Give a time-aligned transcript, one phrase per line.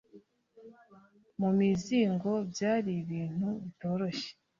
[1.39, 4.29] mu muzingo byari ibintu bitoroshye